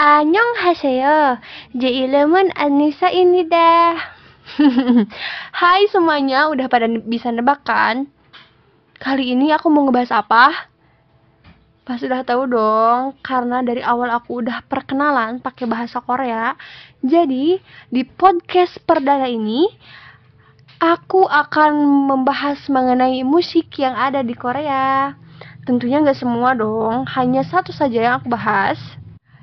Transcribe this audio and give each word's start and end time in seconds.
Annyeonghaseyo. 0.00 1.36
Jailemun 1.76 2.56
Anissa 2.56 3.12
ini 3.12 3.44
dah. 3.44 4.00
Hai 5.60 5.92
semuanya, 5.92 6.48
udah 6.48 6.72
pada 6.72 6.88
bisa 6.88 7.28
nebak 7.28 7.68
kan? 7.68 8.08
Kali 8.96 9.36
ini 9.36 9.52
aku 9.52 9.68
mau 9.68 9.84
ngebahas 9.84 10.24
apa? 10.24 10.72
Pasti 11.84 12.08
udah 12.08 12.24
tahu 12.24 12.48
dong, 12.48 13.20
karena 13.20 13.60
dari 13.60 13.84
awal 13.84 14.08
aku 14.08 14.40
udah 14.40 14.64
perkenalan 14.64 15.36
pakai 15.44 15.68
bahasa 15.68 16.00
Korea. 16.00 16.56
Jadi, 17.04 17.60
di 17.92 18.02
podcast 18.08 18.80
perdana 18.88 19.28
ini 19.28 19.68
aku 20.80 21.28
akan 21.28 21.76
membahas 22.08 22.56
mengenai 22.72 23.20
musik 23.20 23.68
yang 23.76 23.92
ada 23.92 24.24
di 24.24 24.32
Korea. 24.32 25.12
Tentunya 25.68 26.00
nggak 26.00 26.16
semua 26.16 26.56
dong, 26.56 27.04
hanya 27.20 27.44
satu 27.44 27.68
saja 27.68 28.00
yang 28.00 28.14
aku 28.16 28.32
bahas. 28.32 28.80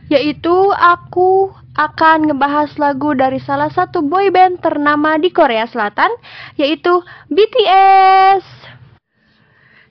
Yaitu 0.07 0.71
aku 0.71 1.51
akan 1.75 2.31
ngebahas 2.31 2.73
lagu 2.79 3.13
dari 3.13 3.37
salah 3.43 3.69
satu 3.69 4.01
boyband 4.01 4.63
ternama 4.63 5.19
di 5.19 5.29
Korea 5.29 5.67
Selatan, 5.67 6.09
yaitu 6.55 7.03
BTS. 7.27 8.43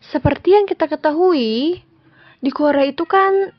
Seperti 0.07 0.57
yang 0.57 0.65
kita 0.65 0.89
ketahui, 0.89 1.85
di 2.41 2.51
Korea 2.55 2.89
itu 2.89 3.05
kan 3.05 3.53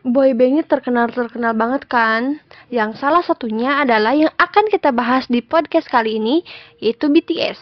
boybandnya 0.00 0.64
terkenal-terkenal 0.64 1.52
banget 1.52 1.84
kan 1.84 2.40
yang 2.72 2.96
salah 2.96 3.20
satunya 3.20 3.84
adalah 3.84 4.16
yang 4.16 4.32
akan 4.40 4.64
kita 4.72 4.96
bahas 4.96 5.28
di 5.28 5.44
podcast 5.44 5.92
kali 5.92 6.16
ini 6.16 6.40
yaitu 6.80 7.12
BTS 7.12 7.60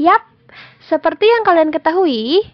yap 0.00 0.24
seperti 0.88 1.28
yang 1.28 1.44
kalian 1.44 1.68
ketahui 1.68 2.48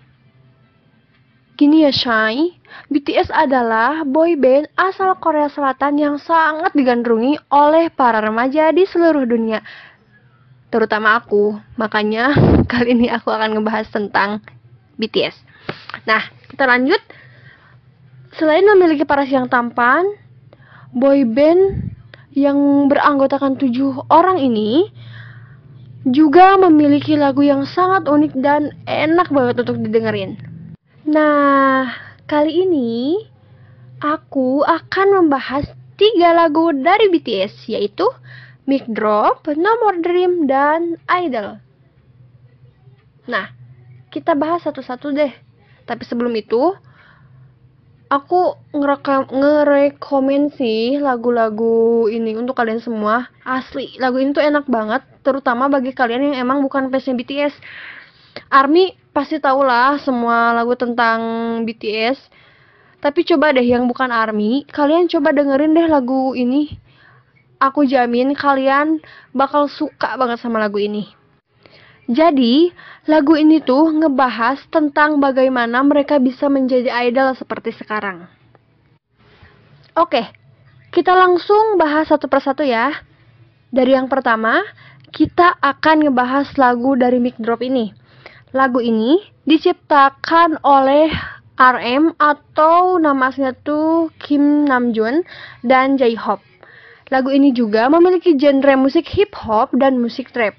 gini 1.60 1.84
ya 1.84 1.92
Shai 1.92 2.56
BTS 2.88 3.28
adalah 3.28 4.08
boyband 4.08 4.72
asal 4.80 5.20
Korea 5.20 5.52
Selatan 5.52 6.00
yang 6.00 6.16
sangat 6.16 6.72
digandrungi 6.72 7.36
oleh 7.52 7.92
para 7.92 8.24
remaja 8.24 8.72
di 8.72 8.88
seluruh 8.88 9.28
dunia 9.28 9.60
terutama 10.72 11.20
aku 11.20 11.60
makanya 11.76 12.32
kali 12.72 12.96
ini 12.96 13.12
aku 13.12 13.28
akan 13.28 13.60
ngebahas 13.60 13.92
tentang 13.92 14.40
BTS 14.96 15.36
nah 16.08 16.40
kita 16.50 16.66
lanjut. 16.66 16.98
Selain 18.34 18.66
memiliki 18.66 19.06
paras 19.06 19.30
yang 19.30 19.46
tampan, 19.46 20.02
boy 20.90 21.22
band 21.22 21.94
yang 22.34 22.90
beranggotakan 22.90 23.58
tujuh 23.58 24.06
orang 24.10 24.38
ini 24.38 24.90
juga 26.06 26.58
memiliki 26.58 27.14
lagu 27.18 27.42
yang 27.42 27.66
sangat 27.66 28.06
unik 28.06 28.32
dan 28.38 28.74
enak 28.86 29.30
banget 29.30 29.62
untuk 29.62 29.82
didengerin. 29.82 30.49
Nah, 31.08 31.88
kali 32.28 32.68
ini 32.68 33.16
aku 34.04 34.60
akan 34.60 35.24
membahas 35.24 35.64
tiga 35.96 36.36
lagu 36.36 36.76
dari 36.76 37.08
BTS 37.08 37.72
yaitu 37.72 38.04
Mic 38.68 38.84
Drop, 38.84 39.48
No 39.56 39.80
More 39.80 40.04
Dream, 40.04 40.44
dan 40.44 41.00
Idol. 41.08 41.56
Nah, 43.24 43.48
kita 44.12 44.36
bahas 44.36 44.60
satu-satu 44.68 45.08
deh. 45.16 45.32
Tapi 45.88 46.04
sebelum 46.04 46.36
itu, 46.36 46.76
aku 48.12 48.60
ngerekam 48.76 49.32
ngerekomen 49.32 50.52
sih 50.52 51.00
lagu-lagu 51.00 52.12
ini 52.12 52.36
untuk 52.36 52.60
kalian 52.60 52.84
semua. 52.84 53.32
Asli, 53.40 53.96
lagu 53.96 54.20
ini 54.20 54.36
tuh 54.36 54.44
enak 54.44 54.68
banget, 54.68 55.02
terutama 55.24 55.72
bagi 55.72 55.96
kalian 55.96 56.30
yang 56.30 56.44
emang 56.44 56.60
bukan 56.60 56.92
fansnya 56.92 57.16
BTS. 57.16 57.56
Army 58.52 58.99
pasti 59.10 59.42
tau 59.42 59.62
lah 59.66 59.98
semua 60.00 60.54
lagu 60.54 60.74
tentang 60.78 61.20
BTS. 61.66 62.18
Tapi 63.00 63.24
coba 63.24 63.56
deh 63.56 63.64
yang 63.64 63.88
bukan 63.88 64.12
Army, 64.12 64.68
kalian 64.68 65.08
coba 65.08 65.32
dengerin 65.32 65.72
deh 65.72 65.88
lagu 65.88 66.36
ini. 66.36 66.68
Aku 67.60 67.84
jamin 67.84 68.32
kalian 68.32 69.00
bakal 69.36 69.68
suka 69.68 70.16
banget 70.16 70.40
sama 70.40 70.60
lagu 70.60 70.80
ini. 70.80 71.08
Jadi, 72.10 72.74
lagu 73.06 73.38
ini 73.38 73.62
tuh 73.62 73.92
ngebahas 73.94 74.58
tentang 74.72 75.22
bagaimana 75.22 75.84
mereka 75.84 76.18
bisa 76.18 76.50
menjadi 76.50 76.90
idol 77.06 77.36
seperti 77.38 77.70
sekarang. 77.76 78.26
Oke, 79.94 80.26
kita 80.90 81.14
langsung 81.14 81.78
bahas 81.78 82.10
satu 82.10 82.26
persatu 82.26 82.66
ya. 82.66 82.90
Dari 83.70 83.94
yang 83.94 84.10
pertama, 84.10 84.58
kita 85.14 85.54
akan 85.62 86.10
ngebahas 86.10 86.50
lagu 86.58 86.98
dari 86.98 87.22
Mic 87.22 87.38
Drop 87.38 87.62
ini. 87.62 87.99
Lagu 88.50 88.82
ini 88.82 89.22
diciptakan 89.46 90.58
oleh 90.66 91.06
RM 91.54 92.18
atau 92.18 92.98
nama 92.98 93.30
aslinya 93.30 93.54
tuh 93.62 94.10
Kim 94.18 94.66
Namjoon 94.66 95.22
dan 95.62 95.94
J-Hope. 95.94 96.42
Lagu 97.14 97.30
ini 97.30 97.54
juga 97.54 97.86
memiliki 97.86 98.34
genre 98.34 98.74
musik 98.74 99.06
hip 99.14 99.34
hop 99.38 99.70
dan 99.78 100.02
musik 100.02 100.34
trap. 100.34 100.58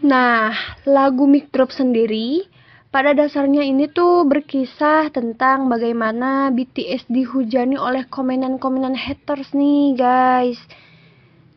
Nah, 0.00 0.50
lagu 0.88 1.28
Mic 1.28 1.54
Drop 1.54 1.70
sendiri 1.70 2.48
pada 2.90 3.14
dasarnya 3.14 3.62
ini 3.62 3.86
tuh 3.86 4.26
berkisah 4.26 5.12
tentang 5.14 5.70
bagaimana 5.70 6.50
BTS 6.50 7.06
dihujani 7.06 7.78
oleh 7.78 8.08
komenan-komenan 8.10 8.98
haters 8.98 9.54
nih 9.54 9.94
guys. 9.94 10.58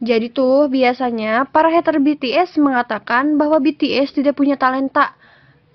Jadi 0.03 0.36
tuh 0.36 0.68
biasanya 0.68 1.47
para 1.47 1.72
hater 1.72 1.96
BTS 2.03 2.59
mengatakan 2.59 3.40
bahwa 3.40 3.56
BTS 3.64 4.12
tidak 4.12 4.36
punya 4.36 4.59
talenta. 4.59 5.16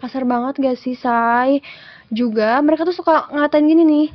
Kasar 0.05 0.29
banget 0.29 0.61
gak 0.61 0.77
sih, 0.77 0.93
say? 0.93 1.65
Juga 2.13 2.61
mereka 2.61 2.85
tuh 2.85 2.93
suka 2.93 3.33
ngatain 3.33 3.65
gini 3.65 3.83
nih. 3.89 4.09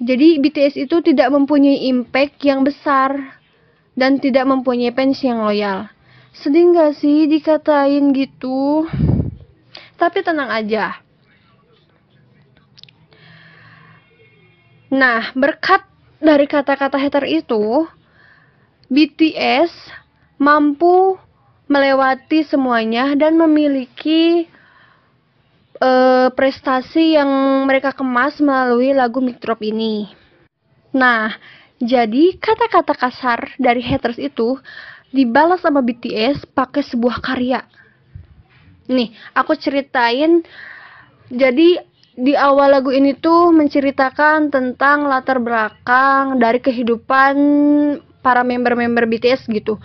Jadi 0.00 0.40
BTS 0.40 0.88
itu 0.88 1.04
tidak 1.04 1.28
mempunyai 1.36 1.84
impact 1.84 2.40
yang 2.48 2.64
besar 2.64 3.36
dan 3.92 4.16
tidak 4.24 4.48
mempunyai 4.48 4.96
fans 4.96 5.20
yang 5.20 5.44
loyal. 5.44 5.92
Sedih 6.32 6.72
gak 6.72 6.96
sih 6.96 7.28
dikatain 7.28 8.16
gitu? 8.16 8.88
Tapi 10.00 10.24
tenang 10.24 10.48
aja. 10.48 10.96
Nah, 14.96 15.28
berkat 15.36 15.84
dari 16.24 16.48
kata-kata 16.48 16.96
hater 16.96 17.28
itu, 17.28 17.84
BTS 18.86 19.72
mampu 20.38 21.18
melewati 21.66 22.46
semuanya 22.46 23.18
dan 23.18 23.34
memiliki 23.34 24.46
uh, 25.82 26.30
prestasi 26.30 27.18
yang 27.18 27.28
mereka 27.66 27.90
kemas 27.90 28.38
melalui 28.38 28.94
lagu 28.94 29.18
Mic 29.18 29.42
Drop 29.42 29.58
ini. 29.66 30.06
Nah, 30.94 31.34
jadi 31.82 32.38
kata-kata 32.38 32.94
kasar 32.94 33.52
dari 33.58 33.82
haters 33.82 34.16
itu 34.16 34.56
dibalas 35.10 35.60
sama 35.60 35.82
BTS 35.82 36.48
pakai 36.54 36.86
sebuah 36.86 37.18
karya. 37.20 37.60
Nih, 38.86 39.10
aku 39.34 39.58
ceritain 39.58 40.46
jadi 41.26 41.82
di 42.16 42.32
awal 42.32 42.72
lagu 42.72 42.88
ini 42.94 43.12
tuh 43.12 43.52
menceritakan 43.52 44.48
tentang 44.48 45.04
latar 45.04 45.36
belakang 45.36 46.40
dari 46.40 46.62
kehidupan 46.64 47.34
para 48.26 48.42
member-member 48.42 49.06
BTS 49.06 49.46
gitu. 49.46 49.78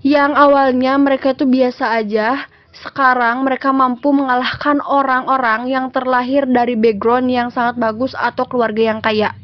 Yang 0.00 0.32
awalnya 0.32 0.96
mereka 0.96 1.36
tuh 1.36 1.44
biasa 1.44 1.92
aja, 2.00 2.48
sekarang 2.72 3.44
mereka 3.44 3.68
mampu 3.68 4.16
mengalahkan 4.16 4.80
orang-orang 4.80 5.68
yang 5.68 5.92
terlahir 5.92 6.48
dari 6.48 6.72
background 6.72 7.28
yang 7.28 7.52
sangat 7.52 7.76
bagus 7.76 8.16
atau 8.16 8.48
keluarga 8.48 8.96
yang 8.96 9.04
kaya. 9.04 9.36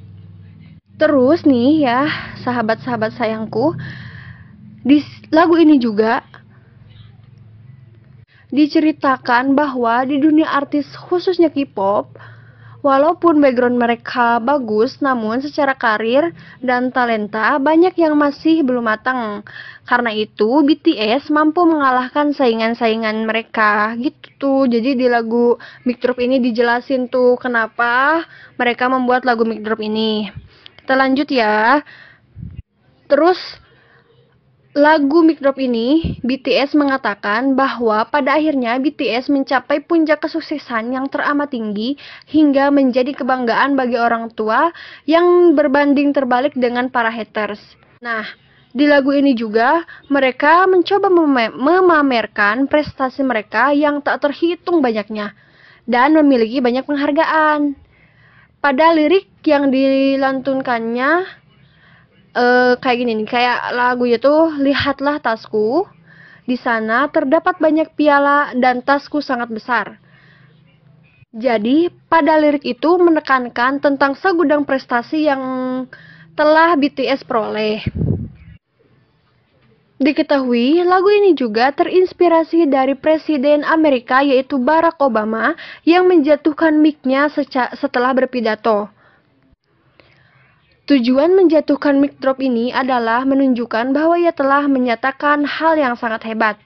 Terus 0.96 1.44
nih 1.44 1.84
ya, 1.84 2.08
sahabat-sahabat 2.42 3.14
sayangku, 3.14 3.76
di 4.82 5.04
lagu 5.28 5.54
ini 5.60 5.76
juga 5.76 6.24
diceritakan 8.48 9.52
bahwa 9.52 10.02
di 10.08 10.16
dunia 10.18 10.48
artis 10.48 10.88
khususnya 10.96 11.52
K-pop, 11.52 12.16
walaupun 12.80 13.42
background 13.42 13.78
mereka 13.78 14.38
bagus, 14.38 15.02
namun 15.02 15.42
secara 15.42 15.74
karir 15.74 16.30
dan 16.62 16.94
talenta 16.94 17.58
banyak 17.58 17.94
yang 17.98 18.14
masih 18.14 18.62
belum 18.62 18.86
matang. 18.86 19.42
Karena 19.88 20.12
itu, 20.12 20.62
BTS 20.62 21.32
mampu 21.32 21.64
mengalahkan 21.64 22.36
saingan-saingan 22.36 23.24
mereka 23.24 23.96
gitu 23.96 24.28
tuh. 24.38 24.62
Jadi 24.70 24.94
di 24.94 25.06
lagu 25.10 25.58
Mic 25.84 25.98
Drop 25.98 26.16
ini 26.22 26.38
dijelasin 26.38 27.10
tuh 27.10 27.34
kenapa 27.36 28.22
mereka 28.56 28.86
membuat 28.86 29.26
lagu 29.26 29.42
Mic 29.42 29.60
Drop 29.66 29.82
ini. 29.82 30.30
Kita 30.78 30.94
lanjut 30.94 31.28
ya. 31.28 31.82
Terus 33.08 33.36
lagu 34.78 35.26
Mic 35.26 35.42
Drop 35.42 35.58
ini 35.58 36.22
BTS 36.22 36.78
mengatakan 36.78 37.58
bahwa 37.58 38.06
pada 38.06 38.38
akhirnya 38.38 38.78
BTS 38.78 39.26
mencapai 39.26 39.82
puncak 39.82 40.22
kesuksesan 40.22 40.94
yang 40.94 41.10
teramat 41.10 41.50
tinggi 41.50 41.98
hingga 42.30 42.70
menjadi 42.70 43.10
kebanggaan 43.18 43.74
bagi 43.74 43.98
orang 43.98 44.30
tua 44.30 44.70
yang 45.02 45.58
berbanding 45.58 46.14
terbalik 46.14 46.54
dengan 46.54 46.86
para 46.94 47.10
haters. 47.10 47.58
Nah, 47.98 48.22
di 48.70 48.86
lagu 48.86 49.10
ini 49.10 49.34
juga 49.34 49.82
mereka 50.06 50.62
mencoba 50.70 51.10
mem 51.10 51.58
memamerkan 51.58 52.70
prestasi 52.70 53.26
mereka 53.26 53.74
yang 53.74 53.98
tak 53.98 54.22
terhitung 54.22 54.78
banyaknya 54.78 55.34
dan 55.90 56.14
memiliki 56.14 56.62
banyak 56.62 56.86
penghargaan. 56.86 57.74
pada 58.58 58.90
lirik 58.90 59.30
yang 59.46 59.70
dilantunkannya 59.70 61.37
eh 62.34 62.74
kayak 62.80 62.98
gini 63.00 63.12
nih, 63.22 63.28
kayak 63.28 63.58
lagunya 63.72 64.18
tuh 64.20 64.52
lihatlah 64.58 65.20
tasku. 65.22 65.86
Di 66.48 66.56
sana 66.56 67.08
terdapat 67.12 67.60
banyak 67.60 67.92
piala 67.92 68.56
dan 68.56 68.80
tasku 68.80 69.20
sangat 69.20 69.52
besar. 69.52 70.00
Jadi, 71.28 71.92
pada 72.08 72.40
lirik 72.40 72.64
itu 72.64 72.96
menekankan 72.96 73.84
tentang 73.84 74.16
segudang 74.16 74.64
prestasi 74.64 75.28
yang 75.28 75.42
telah 76.32 76.72
BTS 76.72 77.20
peroleh. 77.28 77.84
Diketahui, 79.98 80.86
lagu 80.88 81.10
ini 81.10 81.34
juga 81.34 81.74
terinspirasi 81.74 82.70
dari 82.70 82.94
Presiden 82.94 83.66
Amerika 83.66 84.22
yaitu 84.22 84.56
Barack 84.56 84.96
Obama 85.02 85.52
yang 85.84 86.06
menjatuhkan 86.08 86.78
mic-nya 86.78 87.28
setelah 87.74 88.14
berpidato. 88.14 88.88
Tujuan 90.88 91.36
menjatuhkan 91.36 92.00
mic 92.00 92.16
drop 92.16 92.40
ini 92.40 92.72
adalah 92.72 93.20
menunjukkan 93.28 93.92
bahwa 93.92 94.16
ia 94.16 94.32
telah 94.32 94.64
menyatakan 94.64 95.44
hal 95.44 95.76
yang 95.76 96.00
sangat 96.00 96.24
hebat. 96.24 96.56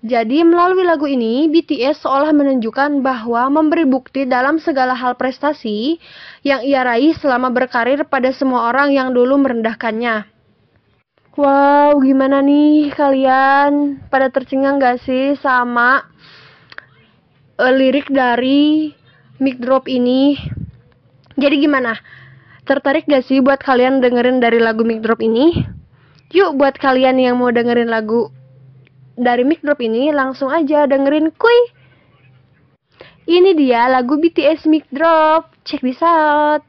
Jadi 0.00 0.40
melalui 0.40 0.80
lagu 0.88 1.04
ini, 1.04 1.44
BTS 1.52 2.08
seolah 2.08 2.32
menunjukkan 2.32 3.04
bahwa 3.04 3.52
memberi 3.52 3.84
bukti 3.84 4.24
dalam 4.24 4.56
segala 4.56 4.96
hal 4.96 5.20
prestasi 5.20 6.00
yang 6.40 6.64
ia 6.64 6.80
raih 6.88 7.12
selama 7.12 7.52
berkarir 7.52 8.00
pada 8.08 8.32
semua 8.32 8.72
orang 8.72 8.96
yang 8.96 9.12
dulu 9.12 9.36
merendahkannya. 9.44 10.24
Wow, 11.36 12.00
gimana 12.00 12.40
nih 12.40 12.96
kalian? 12.96 14.00
Pada 14.08 14.32
tercengang 14.32 14.80
gak 14.80 15.04
sih 15.04 15.36
sama 15.36 16.00
uh, 17.60 17.72
lirik 17.76 18.08
dari 18.08 18.88
mic 19.36 19.60
drop 19.60 19.84
ini? 19.84 20.40
Jadi 21.36 21.60
gimana? 21.60 22.21
Tertarik 22.62 23.10
gak 23.10 23.26
sih 23.26 23.42
buat 23.42 23.58
kalian 23.58 23.98
dengerin 23.98 24.38
dari 24.38 24.62
lagu 24.62 24.86
Mic 24.86 25.02
Drop 25.02 25.18
ini? 25.18 25.66
Yuk 26.30 26.54
buat 26.56 26.78
kalian 26.78 27.18
yang 27.18 27.42
mau 27.42 27.50
dengerin 27.50 27.90
lagu 27.90 28.30
dari 29.18 29.42
Mic 29.42 29.60
Drop 29.66 29.82
ini 29.82 30.14
langsung 30.14 30.48
aja 30.48 30.86
dengerin 30.86 31.34
kuy. 31.34 31.58
Ini 33.26 33.54
dia 33.58 33.90
lagu 33.90 34.14
BTS 34.14 34.70
Mic 34.70 34.86
Drop. 34.94 35.50
Check 35.66 35.82
this 35.82 35.98
out. 36.02 36.62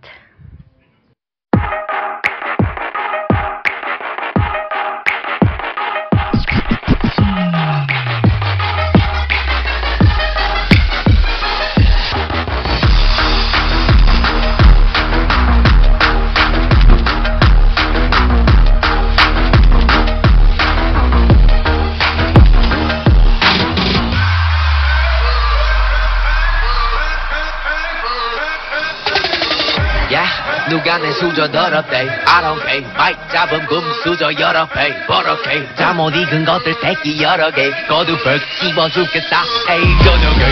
내 30.98 31.12
수저 31.12 31.50
더럽대. 31.52 31.98
I 31.98 32.42
don't 32.42 32.62
care. 32.66 32.86
마이크 32.98 33.20
잡은 33.32 33.66
금 33.66 33.82
수저 34.04 34.32
여러 34.40 34.66
배. 34.68 35.06
버럭해 35.06 35.68
잠못 35.76 36.16
익은 36.16 36.46
것들 36.46 36.76
새끼 36.82 37.22
여러 37.22 37.52
개. 37.52 37.72
거두벌 37.88 38.40
씹어 38.60 38.90
죽겠다. 38.90 39.44
에이 39.70 39.84
저녁에. 40.04 40.44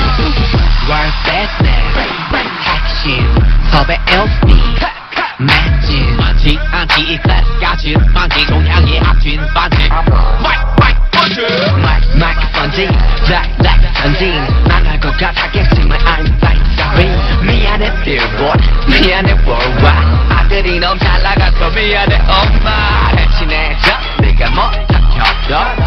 World 0.87 1.13
business 1.23 2.11
핵심 2.63 3.35
섭외 3.71 3.99
LP 4.07 4.55
매진 5.39 6.17
많지 6.17 6.59
않지 6.71 7.01
이 7.01 7.17
클래스. 7.17 7.59
가진 7.59 7.97
많지 8.13 8.45
동향의 8.45 8.99
합친 8.99 9.39
반지 9.53 9.89
너무 20.79 20.99
잘 20.99 21.21
나가서 21.21 21.69
미안해. 21.71 22.21
엄마 22.27 23.11
대신해줘. 23.15 23.91
네가 24.21 24.49
못한 24.51 25.11
협도 25.13 25.80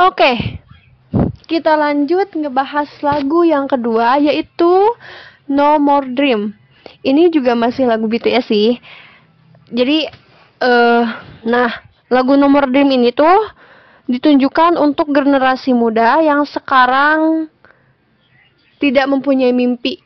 Oke, 0.00 0.56
kita 1.44 1.76
lanjut 1.76 2.32
ngebahas 2.32 2.88
lagu 3.04 3.44
yang 3.44 3.68
kedua 3.68 4.16
yaitu 4.16 4.88
No 5.44 5.76
More 5.76 6.08
Dream. 6.16 6.56
Ini 7.04 7.28
juga 7.28 7.52
masih 7.52 7.84
lagu 7.84 8.08
BTS 8.08 8.48
sih. 8.48 8.80
Jadi, 9.68 10.08
uh, 10.64 11.04
nah 11.44 11.84
lagu 12.08 12.32
No 12.40 12.48
More 12.48 12.72
Dream 12.72 12.88
ini 12.96 13.12
tuh 13.12 13.44
ditunjukkan 14.08 14.80
untuk 14.80 15.12
generasi 15.12 15.76
muda 15.76 16.24
yang 16.24 16.48
sekarang 16.48 17.52
tidak 18.80 19.04
mempunyai 19.04 19.52
mimpi. 19.52 20.00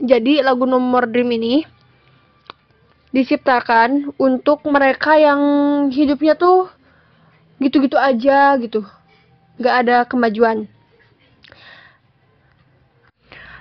Jadi 0.00 0.40
lagu 0.40 0.64
No 0.64 0.80
More 0.80 1.04
Dream 1.04 1.28
ini 1.36 1.60
diciptakan 3.12 4.16
untuk 4.16 4.64
mereka 4.64 5.20
yang 5.20 5.40
hidupnya 5.92 6.40
tuh 6.40 6.72
gitu-gitu 7.60 8.00
aja 8.00 8.56
gitu 8.56 8.80
nggak 9.60 9.76
ada 9.86 9.96
kemajuan. 10.08 10.64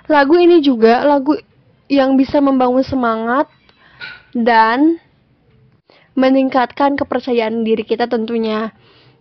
Lagu 0.10 0.36
ini 0.42 0.64
juga 0.64 1.06
lagu 1.06 1.38
yang 1.86 2.18
bisa 2.18 2.42
membangun 2.42 2.82
semangat 2.82 3.46
dan 4.34 4.98
meningkatkan 6.18 6.98
kepercayaan 6.98 7.62
diri 7.62 7.86
kita 7.86 8.10
tentunya. 8.10 8.74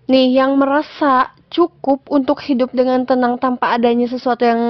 Nih, 0.09 0.33
yang 0.33 0.57
merasa 0.57 1.37
cukup 1.49 2.05
untuk 2.13 2.41
hidup 2.45 2.71
dengan 2.73 3.05
tenang 3.09 3.41
tanpa 3.41 3.77
adanya 3.77 4.05
sesuatu 4.09 4.45
yang 4.45 4.61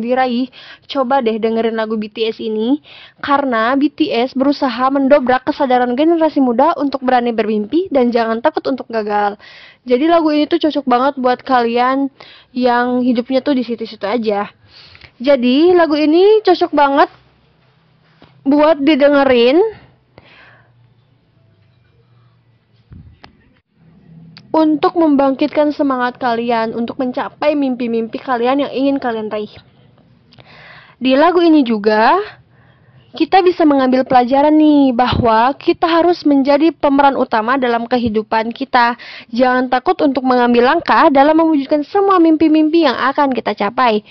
diraih, 0.00 0.48
coba 0.88 1.20
deh 1.20 1.36
dengerin 1.36 1.76
lagu 1.76 2.00
BTS 2.00 2.40
ini. 2.40 2.80
Karena 3.20 3.76
BTS 3.76 4.32
berusaha 4.34 4.88
mendobrak 4.88 5.44
kesadaran 5.44 5.92
generasi 5.92 6.40
muda 6.40 6.72
untuk 6.80 7.04
berani 7.04 7.30
bermimpi 7.30 7.92
dan 7.92 8.08
jangan 8.08 8.40
takut 8.40 8.64
untuk 8.64 8.88
gagal. 8.88 9.36
Jadi 9.84 10.04
lagu 10.08 10.32
ini 10.32 10.48
tuh 10.48 10.58
cocok 10.58 10.84
banget 10.88 11.14
buat 11.20 11.44
kalian 11.44 12.08
yang 12.56 13.04
hidupnya 13.04 13.44
tuh 13.44 13.52
di 13.52 13.62
situ-situ 13.62 14.04
aja. 14.08 14.48
Jadi 15.20 15.76
lagu 15.76 15.94
ini 15.94 16.42
cocok 16.42 16.72
banget 16.74 17.12
buat 18.44 18.80
didengerin 18.80 19.83
untuk 24.54 24.94
membangkitkan 24.94 25.74
semangat 25.74 26.14
kalian 26.22 26.78
untuk 26.78 26.94
mencapai 27.02 27.58
mimpi-mimpi 27.58 28.22
kalian 28.22 28.62
yang 28.62 28.70
ingin 28.70 29.02
kalian 29.02 29.26
raih. 29.26 29.50
Di 31.02 31.18
lagu 31.18 31.42
ini 31.42 31.66
juga 31.66 32.22
kita 33.18 33.42
bisa 33.42 33.66
mengambil 33.66 34.06
pelajaran 34.06 34.54
nih 34.54 34.94
bahwa 34.94 35.50
kita 35.58 35.86
harus 35.90 36.22
menjadi 36.22 36.70
pemeran 36.70 37.18
utama 37.18 37.58
dalam 37.58 37.86
kehidupan 37.90 38.54
kita. 38.54 38.94
Jangan 39.34 39.70
takut 39.70 39.98
untuk 40.06 40.22
mengambil 40.22 40.70
langkah 40.70 41.10
dalam 41.10 41.34
mewujudkan 41.42 41.82
semua 41.82 42.22
mimpi-mimpi 42.22 42.86
yang 42.86 42.94
akan 42.94 43.34
kita 43.34 43.58
capai. 43.58 44.06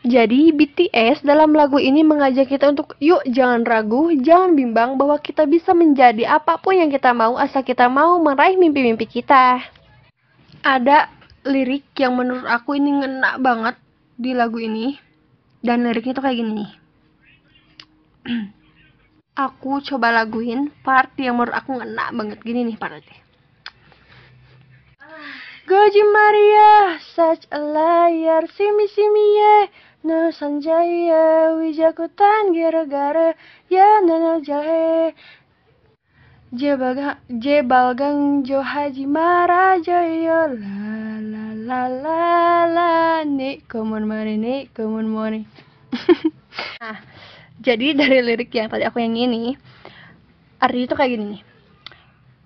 Jadi 0.00 0.48
BTS 0.56 1.20
dalam 1.28 1.52
lagu 1.52 1.76
ini 1.76 2.00
mengajak 2.00 2.48
kita 2.48 2.72
untuk 2.72 2.96
yuk 3.04 3.20
jangan 3.28 3.68
ragu, 3.68 4.08
jangan 4.16 4.56
bimbang 4.56 4.96
bahwa 4.96 5.20
kita 5.20 5.44
bisa 5.44 5.76
menjadi 5.76 6.40
apa 6.40 6.56
pun 6.56 6.72
yang 6.72 6.88
kita 6.88 7.12
mau 7.12 7.36
asal 7.36 7.60
kita 7.60 7.84
mau 7.92 8.16
meraih 8.16 8.56
mimpi-mimpi 8.56 9.04
kita. 9.04 9.60
Ada 10.64 11.12
lirik 11.44 11.84
yang 12.00 12.16
menurut 12.16 12.48
aku 12.48 12.80
ini 12.80 12.96
ngena 12.96 13.36
banget 13.36 13.76
di 14.16 14.32
lagu 14.32 14.56
ini. 14.56 14.96
Dan 15.60 15.84
liriknya 15.84 16.16
tuh 16.16 16.24
kayak 16.24 16.40
gini 16.40 16.52
nih. 16.64 16.70
aku 19.44 19.84
coba 19.84 20.16
laguin 20.16 20.72
part 20.80 21.12
yang 21.20 21.36
menurut 21.36 21.52
aku 21.52 21.76
ngena 21.76 22.08
banget 22.16 22.40
gini 22.40 22.72
nih 22.72 22.80
partnya. 22.80 23.20
Goji 25.68 26.02
Maria, 26.02 26.98
such 27.14 27.44
a 27.52 27.60
liar, 27.60 28.48
simi 28.48 28.90
simi 28.90 29.26
yeah. 29.36 29.89
No 30.00 30.32
Sanjaya 30.32 31.52
Wijakutan 31.60 32.56
gara-gara 32.56 33.36
ya 33.68 34.00
nana 34.00 34.40
jahe 34.40 35.12
Jebalgang 36.56 37.20
Jebalgang 37.28 38.40
Jo 38.40 38.64
Haji 38.64 39.04
Marajoyo 39.04 40.56
la 40.56 41.20
la 41.20 41.46
la 41.52 41.80
la 41.92 42.20
la 42.64 42.90
ni 43.28 43.60
komun 43.68 44.08
mani 44.08 44.40
ni 44.40 44.54
komun 44.72 45.04
mani 45.04 45.44
Nah, 46.80 46.96
jadi 47.60 47.92
dari 47.92 48.24
lirik 48.24 48.56
yang 48.56 48.72
tadi 48.72 48.88
aku 48.88 49.04
yang 49.04 49.20
ini 49.20 49.52
artinya 50.56 50.84
itu 50.88 50.96
kayak 50.96 51.12
gini 51.12 51.24
nih. 51.36 51.42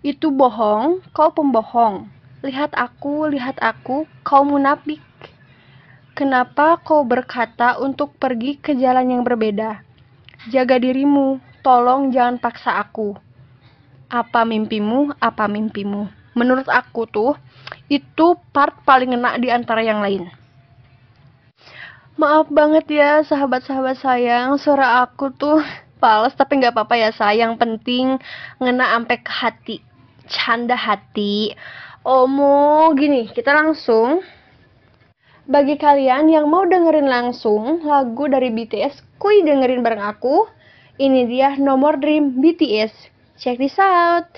Itu 0.05 0.35
bohong, 0.35 1.07
kau 1.15 1.31
pembohong. 1.31 2.11
Lihat 2.43 2.75
aku, 2.75 3.31
lihat 3.31 3.57
aku, 3.63 4.05
kau 4.27 4.43
munafik. 4.43 5.01
Kenapa 6.15 6.79
kau 6.79 7.03
berkata 7.03 7.75
untuk 7.83 8.15
pergi 8.23 8.55
ke 8.55 8.71
jalan 8.79 9.19
yang 9.19 9.27
berbeda? 9.27 9.83
Jaga 10.47 10.79
dirimu, 10.79 11.43
tolong 11.67 12.15
jangan 12.15 12.39
paksa 12.39 12.79
aku. 12.79 13.19
Apa 14.07 14.47
mimpimu? 14.47 15.11
Apa 15.19 15.51
mimpimu? 15.51 16.07
Menurut 16.39 16.71
aku 16.71 17.11
tuh, 17.11 17.35
itu 17.91 18.39
part 18.55 18.79
paling 18.87 19.19
enak 19.19 19.43
di 19.43 19.51
antara 19.51 19.83
yang 19.83 19.99
lain. 20.07 20.31
Maaf 22.15 22.47
banget 22.47 22.87
ya 22.95 23.27
sahabat-sahabat 23.27 23.99
sayang, 23.99 24.55
suara 24.55 25.03
aku 25.03 25.35
tuh 25.35 25.59
pales 25.99 26.31
tapi 26.39 26.63
nggak 26.63 26.79
apa-apa 26.79 26.95
ya 26.95 27.11
sayang. 27.11 27.59
Penting 27.59 28.23
ngena 28.63 28.95
sampai 28.95 29.19
ke 29.19 29.33
hati, 29.35 29.77
canda 30.31 30.79
hati. 30.79 31.59
Omo, 32.07 32.95
gini, 32.95 33.35
kita 33.35 33.51
langsung 33.51 34.23
bagi 35.45 35.77
kalian 35.77 36.33
yang 36.33 36.49
mau 36.49 36.65
dengerin 36.65 37.09
langsung 37.09 37.85
lagu 37.85 38.25
dari 38.29 38.49
BTS, 38.49 39.21
kuy 39.21 39.45
dengerin 39.45 39.85
bareng 39.85 40.05
aku. 40.05 40.49
Ini 40.95 41.27
dia 41.27 41.59
Nomor 41.59 41.99
Dream 41.99 42.39
BTS. 42.39 42.93
Check 43.37 43.59
this 43.59 43.77
out. 43.77 44.31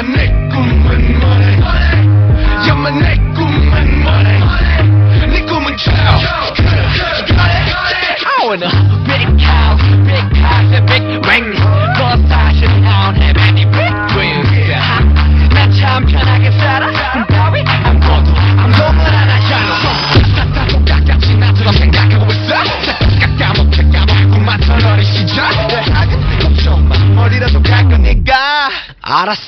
growing 0.00 0.39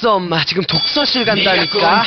알았어 0.02 0.16
엄마 0.16 0.44
지금 0.44 0.64
독서실 0.64 1.24
간다니까 1.24 2.02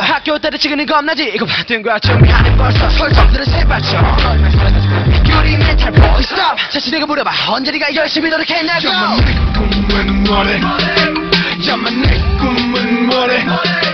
학교 0.00 0.38
때려치기는 0.38 0.86
겁나지 0.86 1.30
이거 1.34 1.44
봐된 1.44 1.82
거야 1.82 1.98
정리하는 1.98 2.56
벌써 2.56 2.88
설정들을 2.90 3.44
세발쳐 3.44 3.98
유리 5.28 5.56
멘탈 5.58 5.92
보이 5.92 6.22
스톱 6.22 6.56
자신에게 6.70 7.04
물어봐 7.04 7.30
언제 7.48 7.70
네가 7.70 7.94
열심히 7.94 8.30
노력했냐고 8.30 8.80
잠만 8.88 9.16
내 9.20 9.34
꿈은 9.52 10.24
뭐래 10.24 10.60
잠만 11.64 12.02
내 12.02 12.18
꿈은 12.38 13.06
뭐래 13.06 13.93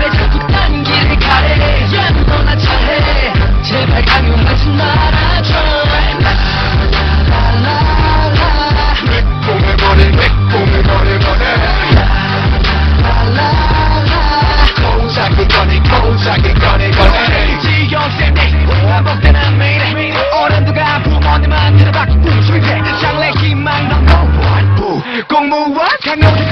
move, 25.51 25.77
I 25.77 26.50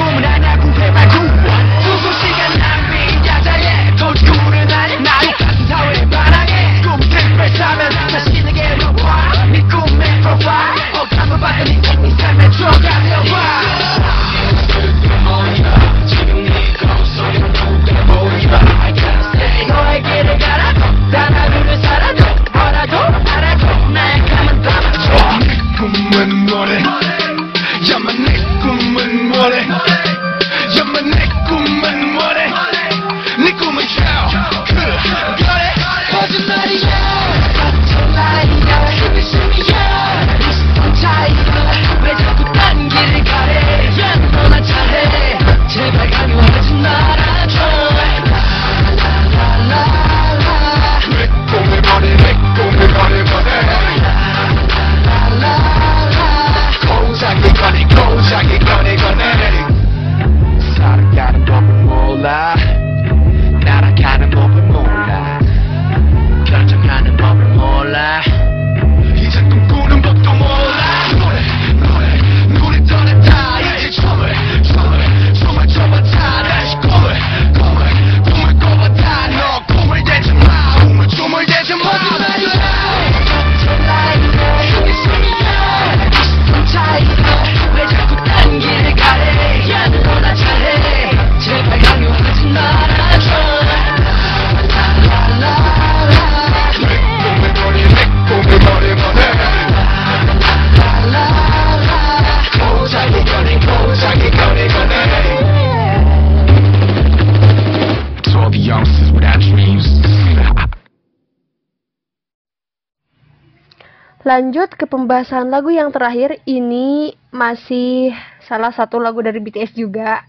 Lanjut 114.29 114.69
ke 114.77 114.85
pembahasan 114.85 115.49
lagu 115.49 115.73
yang 115.73 115.89
terakhir, 115.89 116.37
ini 116.45 117.17
masih 117.33 118.13
salah 118.45 118.69
satu 118.69 119.01
lagu 119.01 119.25
dari 119.25 119.41
BTS 119.41 119.73
juga. 119.73 120.21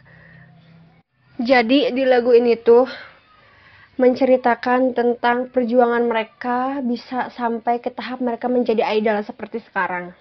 Jadi 1.37 1.93
di 1.93 2.09
lagu 2.09 2.33
ini 2.33 2.57
tuh 2.57 2.89
menceritakan 4.01 4.97
tentang 4.97 5.53
perjuangan 5.53 6.01
mereka 6.09 6.81
bisa 6.81 7.29
sampai 7.37 7.85
ke 7.85 7.93
tahap 7.93 8.25
mereka 8.25 8.49
menjadi 8.49 8.89
idol 8.89 9.21
seperti 9.21 9.61
sekarang. 9.69 10.17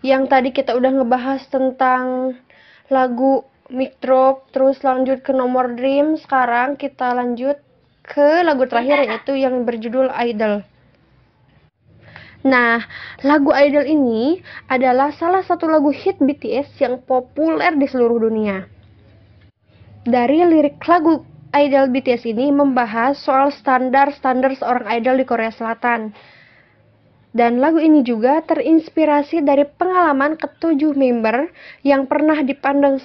Yang 0.00 0.32
tadi 0.32 0.48
kita 0.56 0.72
udah 0.72 0.96
ngebahas 0.96 1.44
tentang 1.52 2.32
lagu 2.88 3.44
Mic 3.68 4.00
Drop, 4.00 4.48
terus 4.56 4.80
lanjut 4.80 5.20
ke 5.20 5.36
nomor 5.36 5.76
Dream, 5.76 6.16
sekarang 6.16 6.80
kita 6.80 7.12
lanjut 7.12 7.60
ke 8.08 8.40
lagu 8.40 8.64
terakhir 8.64 9.04
yaitu 9.04 9.36
yang 9.36 9.68
berjudul 9.68 10.08
Idol. 10.16 10.64
Nah, 12.44 12.84
lagu 13.24 13.54
Idol 13.54 13.88
ini 13.88 14.42
adalah 14.68 15.14
salah 15.16 15.40
satu 15.40 15.64
lagu 15.70 15.88
hit 15.88 16.20
BTS 16.20 16.76
yang 16.82 17.00
populer 17.00 17.72
di 17.72 17.86
seluruh 17.88 18.28
dunia. 18.28 18.68
Dari 20.06 20.44
lirik 20.44 20.78
lagu 20.84 21.24
Idol 21.56 21.88
BTS 21.88 22.28
ini 22.28 22.52
membahas 22.52 23.16
soal 23.16 23.48
standar-standar 23.48 24.52
seorang 24.60 24.86
idol 25.00 25.16
di 25.16 25.24
Korea 25.24 25.48
Selatan. 25.48 26.12
Dan 27.36 27.60
lagu 27.60 27.76
ini 27.76 28.00
juga 28.00 28.40
terinspirasi 28.44 29.44
dari 29.44 29.68
pengalaman 29.68 30.40
ketujuh 30.40 30.96
member 30.96 31.52
yang 31.84 32.08
pernah 32.08 32.40
dipandang 32.40 32.96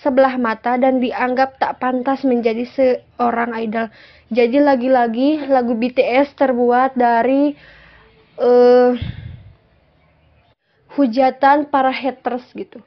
sebelah 0.00 0.40
mata 0.40 0.80
dan 0.80 1.04
dianggap 1.04 1.60
tak 1.60 1.84
pantas 1.84 2.24
menjadi 2.24 2.64
seorang 2.64 3.52
idol. 3.60 3.92
Jadi 4.32 4.56
lagi-lagi 4.56 5.48
lagu 5.52 5.76
BTS 5.76 6.32
terbuat 6.32 6.96
dari 6.96 7.52
uh, 8.38 8.94
hujatan 10.94 11.66
para 11.70 11.90
haters 11.90 12.46
gitu. 12.54 12.82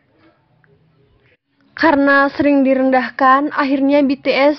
Karena 1.77 2.25
sering 2.33 2.65
direndahkan, 2.65 3.53
akhirnya 3.53 4.01
BTS 4.01 4.57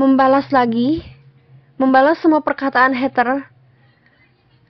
membalas 0.00 0.48
lagi, 0.48 1.04
membalas 1.76 2.16
semua 2.24 2.40
perkataan 2.40 2.96
hater 2.96 3.44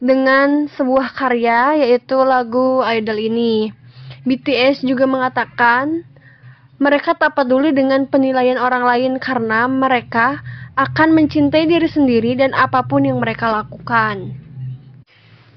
dengan 0.03 0.67
sebuah 0.75 1.15
karya 1.15 1.87
yaitu 1.87 2.19
lagu 2.27 2.83
Idol 2.83 3.23
ini. 3.23 3.71
BTS 4.27 4.83
juga 4.83 5.07
mengatakan 5.07 6.03
mereka 6.83 7.15
tak 7.15 7.39
peduli 7.39 7.71
dengan 7.71 8.11
penilaian 8.11 8.59
orang 8.59 8.83
lain 8.83 9.13
karena 9.23 9.71
mereka 9.71 10.43
akan 10.77 11.15
mencintai 11.15 11.65
diri 11.71 11.89
sendiri 11.89 12.37
dan 12.37 12.53
apa 12.53 12.85
pun 12.85 13.07
yang 13.07 13.23
mereka 13.23 13.49
lakukan. 13.49 14.46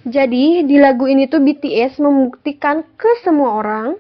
Jadi 0.08 0.64
di 0.64 0.80
lagu 0.80 1.12
ini 1.12 1.28
tuh 1.28 1.44
BTS 1.44 2.00
membuktikan 2.00 2.88
ke 2.96 3.20
semua 3.20 3.60
orang 3.60 4.00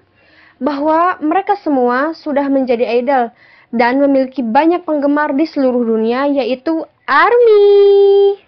bahwa 0.56 1.20
mereka 1.20 1.60
semua 1.60 2.16
sudah 2.16 2.48
menjadi 2.48 2.88
idol 3.04 3.36
dan 3.76 4.00
memiliki 4.00 4.40
banyak 4.40 4.88
penggemar 4.88 5.36
di 5.36 5.44
seluruh 5.44 5.84
dunia 5.84 6.24
yaitu 6.32 6.88
ARMY. 7.04 8.40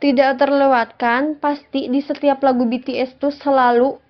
Tidak 0.00 0.40
terlewatkan, 0.40 1.36
pasti 1.36 1.92
di 1.92 2.00
setiap 2.00 2.40
lagu 2.40 2.64
BTS 2.64 3.20
tuh 3.20 3.36
selalu 3.36 4.00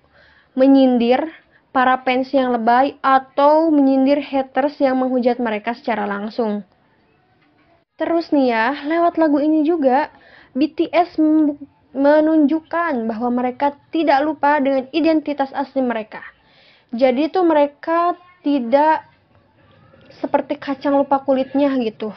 menyindir 0.55 1.27
para 1.75 1.99
fans 2.07 2.31
yang 2.31 2.55
lebay 2.55 2.95
atau 3.03 3.67
menyindir 3.67 4.23
haters 4.23 4.79
yang 4.79 5.03
menghujat 5.03 5.39
mereka 5.43 5.75
secara 5.75 6.07
langsung. 6.07 6.63
Terus 7.99 8.31
nih 8.31 8.55
ya, 8.55 8.67
lewat 8.87 9.19
lagu 9.19 9.43
ini 9.43 9.67
juga 9.67 10.07
BTS 10.55 11.19
menunjukkan 11.91 13.07
bahwa 13.07 13.29
mereka 13.31 13.75
tidak 13.91 14.23
lupa 14.23 14.59
dengan 14.63 14.87
identitas 14.95 15.51
asli 15.51 15.83
mereka. 15.83 16.23
Jadi 16.91 17.31
tuh 17.31 17.43
mereka 17.47 18.15
tidak 18.43 19.07
seperti 20.19 20.59
kacang 20.59 20.99
lupa 20.99 21.23
kulitnya 21.23 21.71
gitu. 21.79 22.11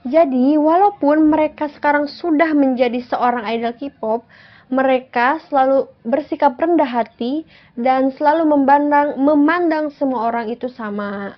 Jadi, 0.00 0.56
walaupun 0.56 1.28
mereka 1.28 1.68
sekarang 1.76 2.08
sudah 2.08 2.56
menjadi 2.56 3.04
seorang 3.04 3.44
idol 3.44 3.76
K-pop, 3.76 4.24
mereka 4.72 5.42
selalu 5.50 5.92
bersikap 6.06 6.56
rendah 6.56 6.88
hati 6.88 7.44
dan 7.76 8.14
selalu 8.16 8.48
memandang 8.48 9.18
memandang 9.20 9.92
semua 9.92 10.30
orang 10.32 10.48
itu 10.48 10.72
sama. 10.72 11.36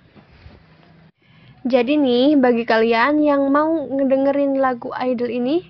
Jadi 1.67 1.99
nih, 1.99 2.39
bagi 2.39 2.63
kalian 2.63 3.23
yang 3.23 3.51
mau 3.51 3.71
ngedengerin 3.91 4.59
lagu 4.63 4.95
idol 4.95 5.31
ini, 5.31 5.67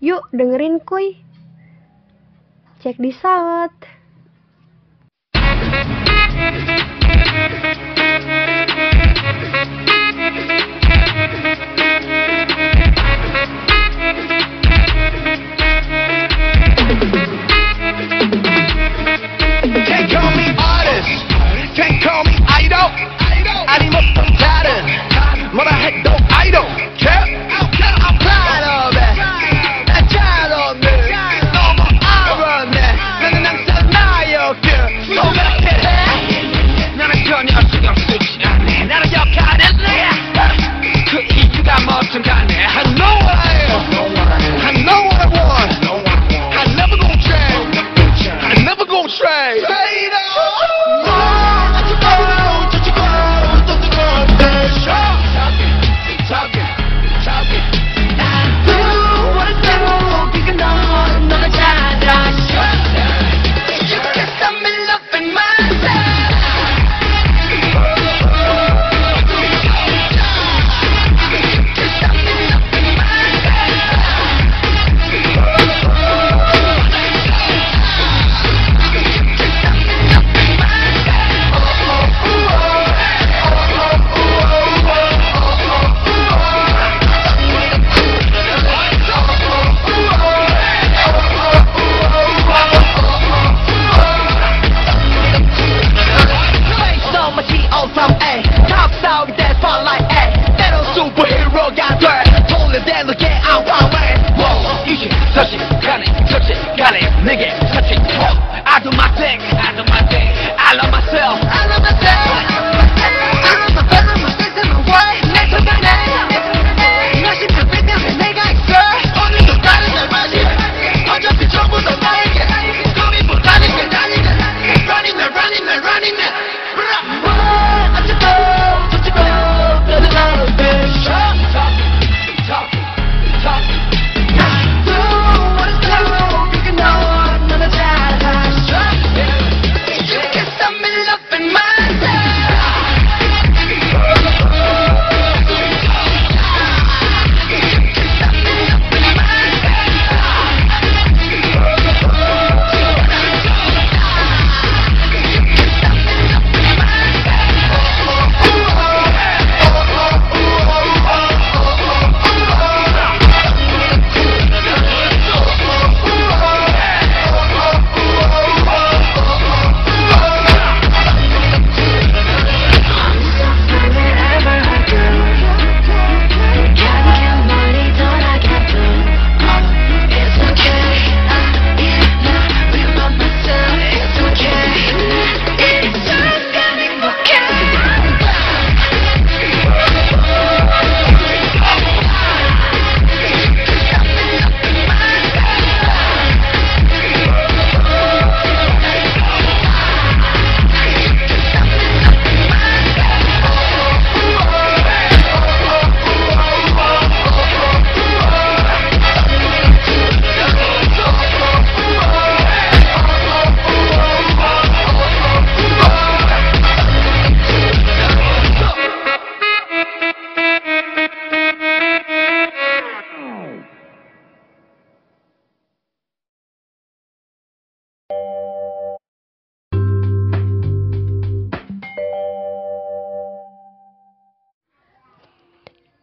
yuk 0.00 0.24
dengerin 0.32 0.80
kuy. 0.80 1.18
Check 2.82 2.96
this 2.96 3.16
out. 3.24 3.70
Can't 19.84 20.10
call 20.10 20.39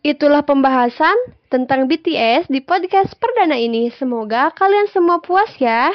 Itulah 0.08 0.39
pembahasan 0.48 1.20
tentang 1.52 1.91
BTS 1.91 2.48
di 2.48 2.63
podcast 2.63 3.12
perdana 3.20 3.60
ini. 3.60 3.91
Semoga 3.91 4.56
kalian 4.56 4.88
semua 4.88 5.20
puas 5.20 5.52
ya. 5.60 5.91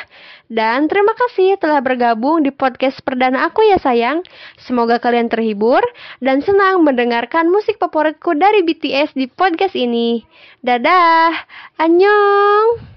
Dan 0.52 0.84
terima 0.84 1.16
kasih 1.16 1.56
telah 1.56 1.80
bergabung 1.80 2.44
di 2.44 2.52
podcast 2.52 3.00
perdana 3.00 3.48
aku 3.48 3.64
ya 3.64 3.80
sayang. 3.80 4.20
Semoga 4.60 5.00
kalian 5.00 5.32
terhibur 5.32 5.80
dan 6.20 6.44
senang 6.44 6.84
mendengarkan 6.84 7.48
musik 7.48 7.80
favoritku 7.80 8.36
dari 8.36 8.60
BTS 8.60 9.16
di 9.16 9.32
podcast 9.32 9.72
ini. 9.72 10.20
Dadah, 10.60 11.32
annyeong! 11.80 12.91